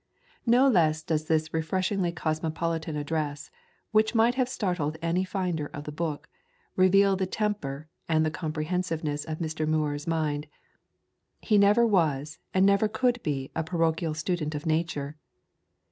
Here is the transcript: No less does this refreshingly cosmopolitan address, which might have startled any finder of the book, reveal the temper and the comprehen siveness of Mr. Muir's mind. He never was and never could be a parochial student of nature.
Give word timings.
No 0.47 0.67
less 0.67 1.03
does 1.03 1.27
this 1.27 1.53
refreshingly 1.53 2.11
cosmopolitan 2.11 2.95
address, 2.95 3.51
which 3.91 4.15
might 4.15 4.33
have 4.33 4.49
startled 4.49 4.97
any 4.99 5.23
finder 5.23 5.67
of 5.75 5.83
the 5.83 5.91
book, 5.91 6.27
reveal 6.75 7.15
the 7.15 7.27
temper 7.27 7.87
and 8.09 8.25
the 8.25 8.31
comprehen 8.31 8.81
siveness 8.83 9.25
of 9.25 9.37
Mr. 9.37 9.67
Muir's 9.67 10.07
mind. 10.07 10.47
He 11.39 11.59
never 11.59 11.85
was 11.85 12.39
and 12.51 12.65
never 12.65 12.87
could 12.87 13.21
be 13.21 13.51
a 13.55 13.63
parochial 13.63 14.15
student 14.15 14.55
of 14.55 14.65
nature. 14.65 15.17